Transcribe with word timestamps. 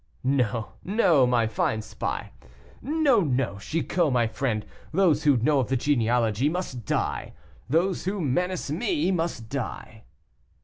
"No, 0.23 0.71
no, 0.83 1.27
my 1.27 1.45
fine 1.45 1.83
spy; 1.83 2.31
no, 2.81 3.19
no, 3.19 3.59
Chicot, 3.59 4.11
my 4.11 4.25
friend, 4.25 4.65
those 4.91 5.25
who 5.25 5.37
know 5.37 5.59
of 5.59 5.67
the 5.67 5.77
genealogy 5.77 6.49
must 6.49 6.85
die. 6.87 7.33
Those 7.69 8.05
who 8.05 8.19
menace 8.19 8.71
me 8.71 9.11
must 9.11 9.47
die." 9.47 10.05